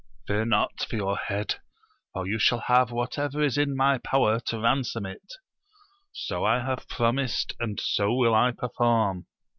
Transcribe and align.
Fear 0.25 0.45
not 0.45 0.83
for 0.89 0.95
your 0.95 1.15
head, 1.15 1.61
for 2.11 2.25
you 2.25 2.39
shall 2.39 2.61
have 2.61 2.89
whatever 2.89 3.39
is 3.43 3.55
in 3.55 3.75
my 3.75 3.99
power 3.99 4.39
to 4.47 4.59
ransom 4.59 5.05
it: 5.05 5.21
so 6.11 6.43
I 6.43 6.63
have 6.65 6.89
pro 6.89 7.11
mised, 7.11 7.53
and 7.59 7.79
so 7.79 8.11
will 8.11 8.33
I 8.33 8.49
perform. 8.51 9.27